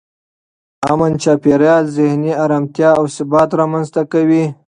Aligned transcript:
امن 0.91 1.13
چاپېریال 1.23 1.85
ذهني 1.97 2.31
ارامتیا 2.43 2.89
او 2.99 3.05
ثبات 3.15 3.49
رامنځته 3.59 4.01
کوي. 4.11 4.43